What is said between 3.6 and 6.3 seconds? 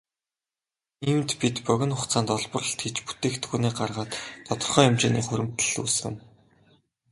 гаргаад тодорхой хэмжээний хуримтлал үүсгэнэ.